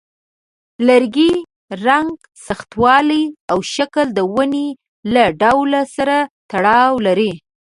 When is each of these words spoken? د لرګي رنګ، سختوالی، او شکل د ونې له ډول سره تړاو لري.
د 0.03 0.03
لرګي 0.87 1.31
رنګ، 1.85 2.09
سختوالی، 2.45 3.23
او 3.51 3.57
شکل 3.73 4.07
د 4.13 4.19
ونې 4.33 4.67
له 5.13 5.23
ډول 5.41 5.71
سره 5.95 6.15
تړاو 6.51 6.93
لري. 7.07 7.31